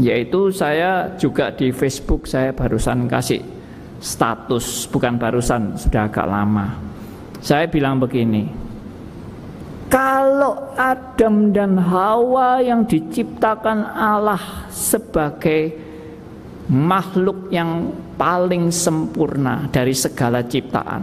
[0.00, 3.44] yaitu saya juga di Facebook saya barusan kasih
[4.00, 6.76] status, bukan barusan, sudah agak lama.
[7.44, 8.63] Saya bilang begini,
[9.88, 15.76] kalau Adam dan Hawa yang diciptakan Allah sebagai
[16.70, 21.02] makhluk yang paling sempurna dari segala ciptaan,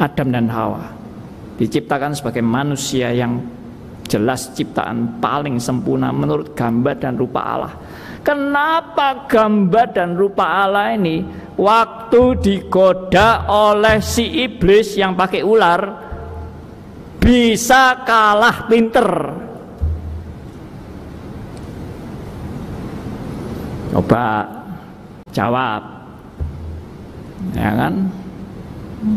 [0.00, 1.04] Adam dan Hawa
[1.54, 3.38] diciptakan sebagai manusia yang
[4.04, 7.74] jelas ciptaan paling sempurna menurut gambar dan rupa Allah.
[8.24, 11.24] Kenapa gambar dan rupa Allah ini
[11.60, 16.03] waktu digoda oleh si iblis yang pakai ular
[17.24, 19.08] bisa kalah pinter?
[23.96, 24.44] Coba
[25.32, 25.82] jawab.
[27.56, 27.94] Ya kan?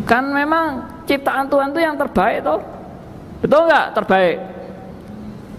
[0.08, 2.60] Kan memang ciptaan Tuhan itu yang terbaik toh.
[3.44, 4.36] Betul nggak terbaik?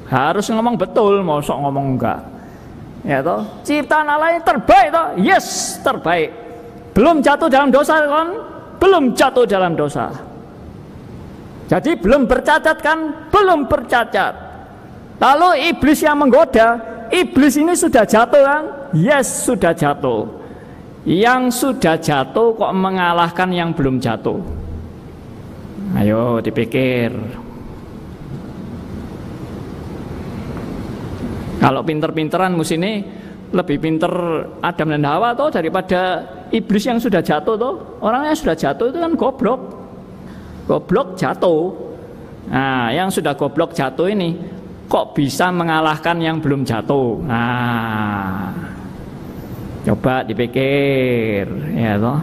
[0.09, 2.19] Harus ngomong betul mau sok ngomong enggak
[3.05, 3.45] ya toh?
[3.61, 5.07] Ciptaan Allah yang terbaik toh.
[5.21, 6.33] Yes terbaik.
[6.97, 8.29] Belum jatuh dalam dosa kan?
[8.81, 10.28] Belum jatuh dalam dosa
[11.69, 14.33] jadi belum bercacat kan belum bercacat
[15.21, 16.81] lalu iblis yang menggoda
[17.13, 18.63] iblis ini sudah jatuh kan
[18.97, 20.25] yes sudah jatuh
[21.05, 24.59] yang sudah jatuh kok mengalahkan yang belum jatuh
[25.97, 27.09] Ayo dipikir.
[31.59, 33.03] Kalau pinter-pinteran ini
[33.49, 34.13] lebih pinter
[34.61, 37.73] Adam dan Hawa toh daripada iblis yang sudah jatuh toh.
[38.05, 39.78] Orang yang sudah jatuh itu kan goblok.
[40.69, 41.73] Goblok jatuh.
[42.53, 44.37] Nah, yang sudah goblok jatuh ini
[44.85, 47.25] kok bisa mengalahkan yang belum jatuh.
[47.25, 48.53] Nah,
[49.81, 52.21] coba dipikir ya toh.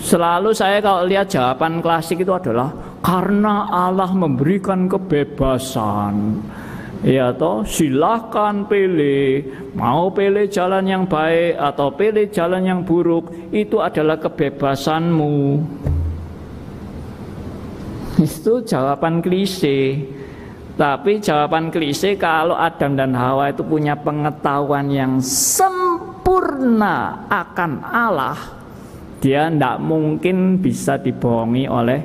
[0.00, 2.72] Selalu saya kalau lihat jawaban klasik itu adalah
[3.04, 6.40] karena Allah memberikan kebebasan.
[7.02, 9.42] Ya toh silahkan pilih
[9.74, 15.34] Mau pilih jalan yang baik atau pilih jalan yang buruk Itu adalah kebebasanmu
[18.20, 20.04] Itu jawaban klise
[20.76, 28.62] Tapi jawaban klise kalau Adam dan Hawa itu punya pengetahuan yang sempurna akan Allah
[29.22, 32.02] dia tidak mungkin bisa dibohongi oleh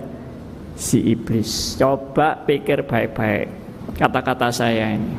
[0.78, 1.74] si iblis.
[1.74, 3.50] Coba pikir baik-baik
[3.98, 5.18] kata-kata saya ini.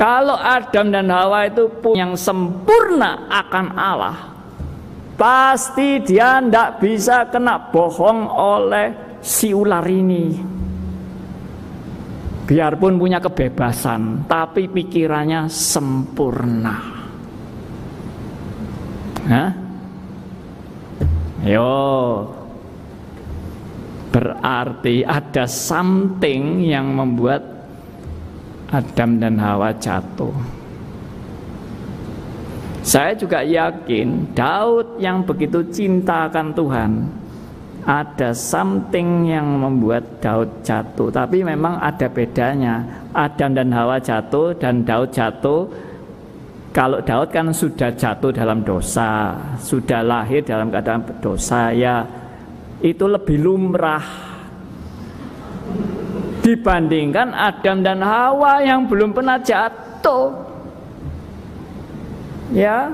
[0.00, 4.16] Kalau Adam dan Hawa itu punya yang sempurna akan Allah,
[5.20, 10.54] pasti dia tidak bisa kena bohong oleh si ular ini.
[12.46, 16.78] Biarpun punya kebebasan, tapi pikirannya sempurna.
[19.26, 19.50] Hah?
[21.42, 21.74] Yo,
[24.14, 27.42] berarti ada something yang membuat
[28.70, 30.34] Adam dan Hawa jatuh.
[32.86, 36.92] Saya juga yakin Daud yang begitu cinta akan Tuhan
[37.86, 41.08] ada something yang membuat Daud jatuh.
[41.08, 42.82] Tapi memang ada bedanya.
[43.14, 45.70] Adam dan Hawa jatuh dan Daud jatuh
[46.76, 52.04] kalau Daud kan sudah jatuh dalam dosa, sudah lahir dalam keadaan dosa, ya
[52.84, 54.04] itu lebih lumrah
[56.44, 60.36] dibandingkan Adam dan Hawa yang belum pernah jatuh.
[62.52, 62.92] Ya.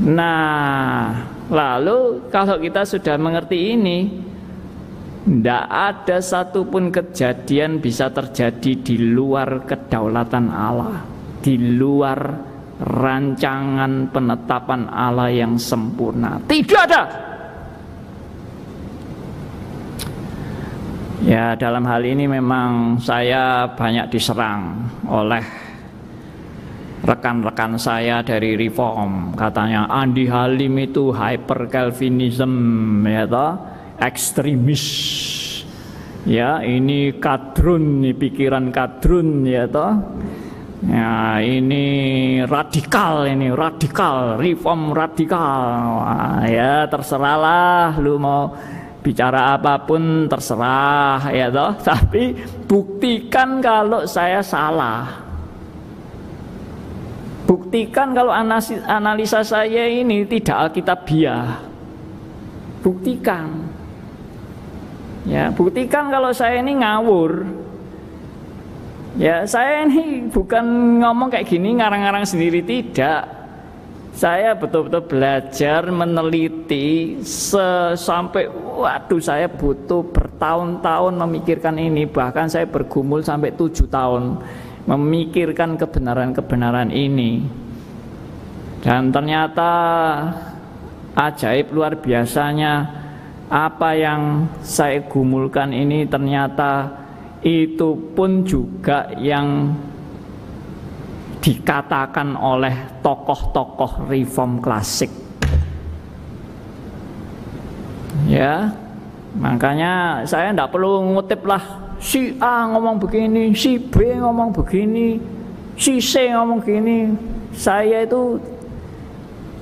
[0.00, 1.12] Nah,
[1.52, 3.98] lalu kalau kita sudah mengerti ini,
[5.22, 11.04] tidak ada satupun kejadian bisa terjadi di luar kedaulatan Allah,
[11.44, 12.18] di luar
[12.82, 16.42] rancangan penetapan Allah yang sempurna.
[16.42, 17.02] Tidak ada.
[21.22, 25.71] Ya, dalam hal ini memang saya banyak diserang oleh
[27.02, 32.54] rekan-rekan saya dari reform katanya Andi Halim itu hyper Calvinism
[33.02, 33.52] ya toh?
[33.98, 34.86] Ekstremis.
[36.22, 39.98] Ya ini kadrun ini pikiran kadrun ya toh?
[40.86, 41.86] Ya ini
[42.46, 45.62] radikal ini radikal reform radikal.
[46.02, 48.54] Wah, ya terserahlah lu mau
[49.02, 51.74] bicara apa pun terserah ya toh?
[51.90, 52.34] Tapi
[52.70, 55.21] buktikan kalau saya salah
[57.52, 61.60] buktikan kalau analisa saya ini tidak alkitabiah
[62.80, 63.68] buktikan.
[65.28, 67.44] Ya buktikan kalau saya ini ngawur.
[69.20, 70.64] Ya saya ini bukan
[71.04, 73.28] ngomong kayak gini ngarang-ngarang sendiri tidak.
[74.16, 77.20] Saya betul-betul belajar meneliti
[77.96, 82.08] sampai waduh saya butuh bertahun-tahun memikirkan ini.
[82.08, 84.40] Bahkan saya bergumul sampai tujuh tahun
[84.86, 87.46] memikirkan kebenaran-kebenaran ini
[88.82, 89.70] dan ternyata
[91.14, 93.02] ajaib luar biasanya
[93.52, 96.88] apa yang saya gumulkan ini ternyata
[97.44, 99.70] itu pun juga yang
[101.42, 105.10] dikatakan oleh tokoh-tokoh reform klasik.
[108.30, 108.70] Ya,
[109.34, 115.22] makanya saya tidak perlu ngutip lah si A ngomong begini, si B ngomong begini,
[115.78, 117.14] si C ngomong begini.
[117.54, 118.42] Saya itu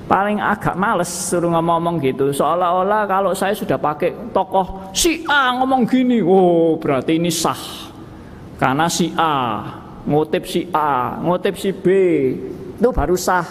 [0.09, 5.87] paling agak males suruh ngomong-ngomong gitu seolah-olah kalau saya sudah pakai tokoh si A ngomong
[5.87, 7.55] gini oh berarti ini sah
[8.59, 9.63] karena si A
[10.05, 11.85] ngutip si A, ngutip si B,
[12.77, 13.45] itu baru sah.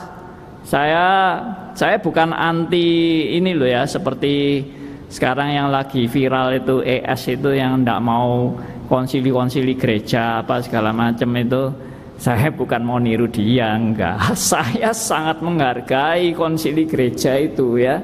[0.66, 1.38] Saya
[1.72, 4.66] saya bukan anti ini loh ya, seperti
[5.10, 8.54] sekarang yang lagi viral itu ES itu yang tidak mau
[8.90, 11.70] konsili-konsili gereja apa segala macam itu
[12.18, 14.34] saya bukan mau niru dia enggak.
[14.52, 18.02] Saya sangat menghargai konsili gereja itu ya.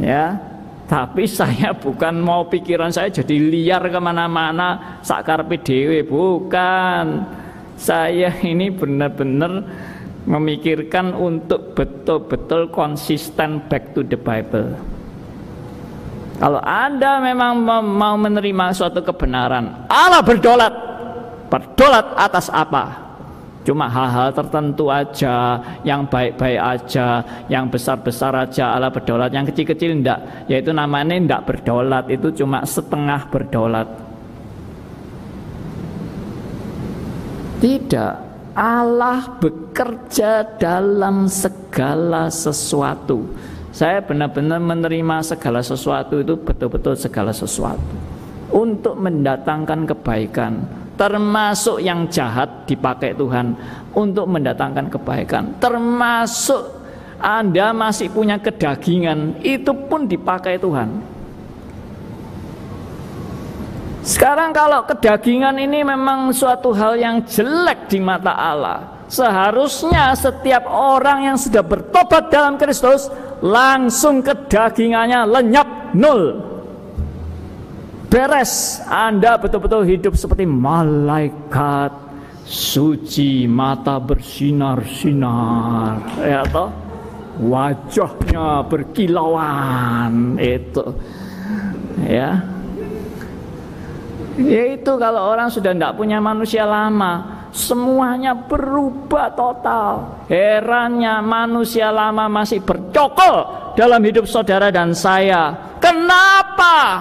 [0.00, 0.52] Ya
[0.92, 7.24] tapi saya bukan mau pikiran saya jadi liar ke mana-mana sakar PDW bukan.
[7.80, 9.64] Saya ini benar-benar
[10.28, 14.76] memikirkan untuk betul-betul konsisten back to the Bible.
[16.42, 20.74] Kalau Anda memang mau menerima suatu kebenaran, Allah berdolat.
[21.46, 22.98] Berdolat atas apa?
[23.62, 30.50] Cuma hal-hal tertentu aja, yang baik-baik aja, yang besar-besar aja Allah berdolat, yang kecil-kecil enggak.
[30.50, 33.86] Yaitu namanya enggak berdolat, itu cuma setengah berdolat.
[37.62, 38.14] Tidak,
[38.58, 43.30] Allah bekerja dalam segala sesuatu.
[43.72, 47.80] Saya benar-benar menerima segala sesuatu itu betul-betul segala sesuatu
[48.52, 50.60] untuk mendatangkan kebaikan,
[51.00, 53.56] termasuk yang jahat dipakai Tuhan
[53.96, 56.68] untuk mendatangkan kebaikan, termasuk
[57.16, 61.12] Anda masih punya kedagingan, itu pun dipakai Tuhan
[64.02, 69.06] sekarang kalau kedagingan ini memang suatu hal yang jelek di mata Allah.
[69.06, 73.06] Seharusnya setiap orang yang sudah bertobat dalam Kristus
[73.42, 76.38] langsung kedagingannya lenyap nol.
[78.06, 81.90] Beres, Anda betul-betul hidup seperti malaikat
[82.44, 86.70] suci, mata bersinar-sinar, ya toh?
[87.40, 90.84] Wajahnya berkilauan itu.
[92.04, 92.44] Ya,
[94.36, 100.24] yaitu kalau orang sudah tidak punya manusia lama Semuanya berubah total.
[100.24, 105.52] Herannya manusia lama masih bercokol Dalam hidup saudara dan saya.
[105.76, 107.00] Kenapa?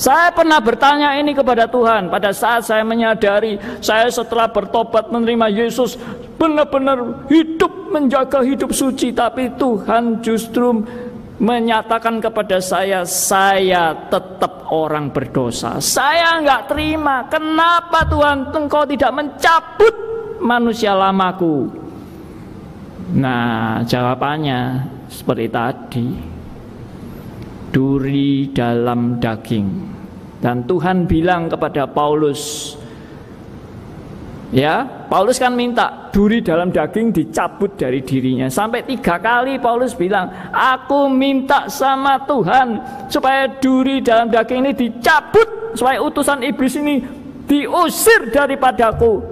[0.00, 2.08] Saya pernah bertanya ini kepada Tuhan.
[2.08, 6.00] Pada saat saya menyadari saya setelah bertobat menerima Yesus
[6.40, 9.12] benar-benar hidup menjaga hidup suci.
[9.12, 10.82] Tapi Tuhan justru
[11.40, 15.80] menyatakan kepada saya, saya tetap orang berdosa.
[15.80, 17.24] Saya nggak terima.
[17.32, 19.94] Kenapa Tuhan engkau tidak mencabut
[20.44, 21.72] manusia lamaku?
[23.16, 26.08] Nah, jawabannya seperti tadi.
[27.70, 29.68] Duri dalam daging.
[30.42, 32.74] Dan Tuhan bilang kepada Paulus,
[34.50, 38.50] Ya, Paulus kan minta duri dalam daging dicabut dari dirinya.
[38.50, 45.78] Sampai tiga kali Paulus bilang, aku minta sama Tuhan supaya duri dalam daging ini dicabut,
[45.78, 46.98] supaya utusan iblis ini
[47.46, 49.22] diusir daripadaku.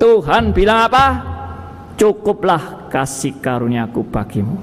[0.00, 1.06] Tuhan bilang apa?
[2.00, 4.56] Cukuplah kasih karuniaku bagimu.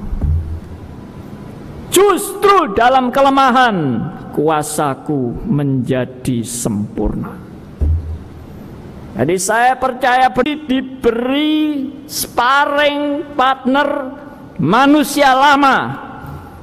[1.94, 3.78] Justru dalam kelemahan
[4.34, 7.49] kuasaku menjadi sempurna.
[9.20, 11.60] Jadi saya percaya beri, diberi
[12.08, 14.16] sparring partner
[14.64, 16.08] manusia lama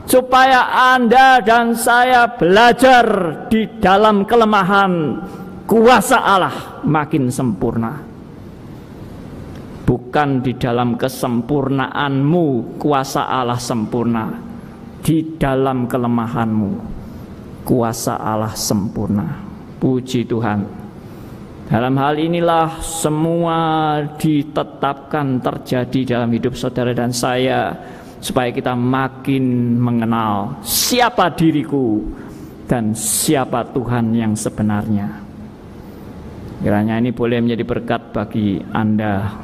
[0.08, 0.64] supaya
[0.96, 3.04] Anda dan saya belajar
[3.52, 5.20] di dalam kelemahan
[5.68, 7.92] kuasa Allah makin sempurna.
[9.84, 14.32] Bukan di dalam kesempurnaanmu kuasa Allah sempurna,
[15.04, 16.70] di dalam kelemahanmu
[17.68, 19.44] kuasa Allah sempurna.
[19.76, 20.85] Puji Tuhan.
[21.66, 23.58] Dalam hal inilah semua
[24.22, 27.74] ditetapkan terjadi dalam hidup saudara dan saya
[28.22, 32.06] supaya kita makin mengenal siapa diriku
[32.70, 35.10] dan siapa Tuhan yang sebenarnya.
[36.62, 39.34] Kiranya ini boleh menjadi berkat bagi Anda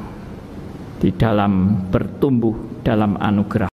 [1.03, 3.67] di dalam bertumbuh dalam anugerah.